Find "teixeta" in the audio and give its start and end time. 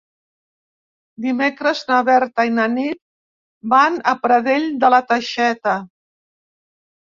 5.13-5.77